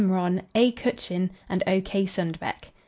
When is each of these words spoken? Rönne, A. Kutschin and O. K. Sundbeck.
Rönne, 0.09 0.41
A. 0.55 0.71
Kutschin 0.71 1.29
and 1.47 1.61
O. 1.67 1.79
K. 1.79 2.07
Sundbeck. 2.07 2.71